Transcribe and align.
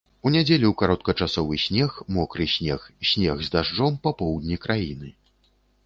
У 0.27 0.29
нядзелю 0.35 0.71
кароткачасовы 0.81 1.59
снег, 1.65 1.91
мокры 2.17 2.49
снег, 2.55 2.81
снег 3.13 3.47
з 3.49 3.57
дажджом 3.57 3.93
па 4.05 4.17
поўдні 4.23 4.55
краіны. 4.67 5.17